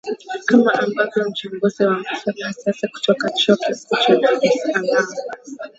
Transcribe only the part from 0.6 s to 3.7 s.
ambavyo mchambuzi wa maswala ya siasa kutoka chuo